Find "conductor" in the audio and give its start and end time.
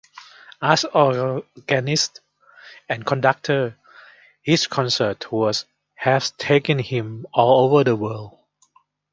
3.05-3.77